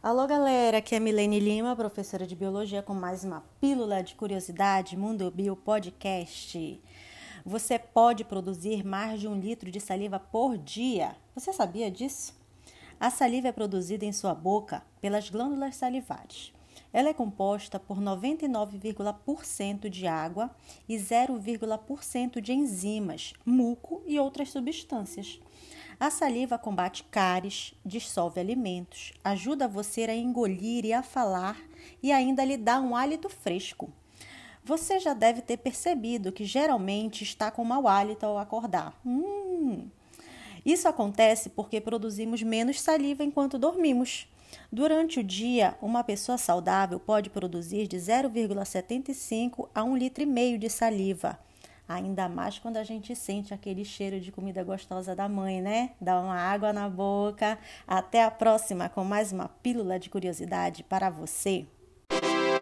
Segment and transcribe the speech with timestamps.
[0.00, 4.96] Alô, galera, aqui é Milene Lima, professora de Biologia, com mais uma pílula de curiosidade
[4.96, 6.80] Mundo Bio Podcast.
[7.44, 11.16] Você pode produzir mais de um litro de saliva por dia.
[11.34, 12.32] Você sabia disso?
[13.00, 16.52] A saliva é produzida em sua boca pelas glândulas salivares.
[16.92, 20.48] Ela é composta por 99,% de água
[20.88, 25.40] e 0,% de enzimas, muco e outras substâncias.
[26.00, 31.60] A saliva combate cáries, dissolve alimentos, ajuda você a engolir e a falar
[32.00, 33.92] e ainda lhe dá um hálito fresco.
[34.64, 38.96] Você já deve ter percebido que geralmente está com mau hálito ao acordar.
[39.04, 39.88] Hum.
[40.64, 44.28] Isso acontece porque produzimos menos saliva enquanto dormimos.
[44.70, 51.40] Durante o dia, uma pessoa saudável pode produzir de 0,75 a 1,5 litro de saliva
[51.88, 55.92] Ainda mais quando a gente sente aquele cheiro de comida gostosa da mãe, né?
[55.98, 57.58] Dá uma água na boca.
[57.86, 61.66] Até a próxima com mais uma pílula de curiosidade para você.